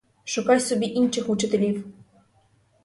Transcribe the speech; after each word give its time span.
Шукай 0.23 0.59
собі 0.59 0.85
інших 0.85 1.29
учителів! 1.29 1.83